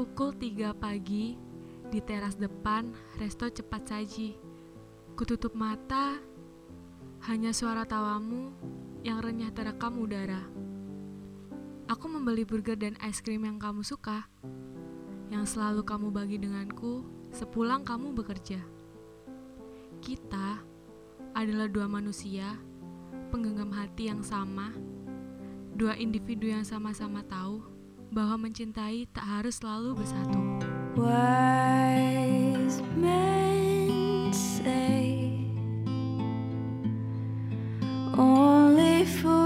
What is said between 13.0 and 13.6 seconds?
es krim yang